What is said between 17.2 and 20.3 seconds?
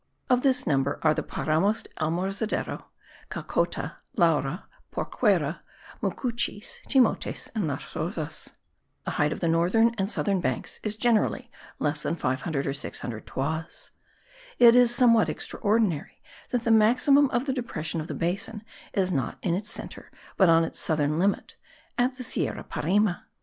of the depression of the basin is not in its centre,